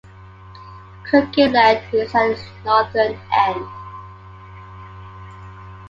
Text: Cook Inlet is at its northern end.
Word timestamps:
Cook 1.07 1.37
Inlet 1.37 1.93
is 1.93 2.15
at 2.15 2.31
its 2.31 2.41
northern 2.65 3.15
end. 3.37 3.65